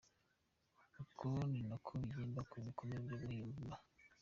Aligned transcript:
Uko 1.03 1.27
ni 1.49 1.59
nako 1.67 1.91
bigenda 2.01 2.39
ku 2.49 2.55
gikomere 2.65 3.01
cyo 3.07 3.15
mu 3.23 3.29
mutima. 3.39 3.75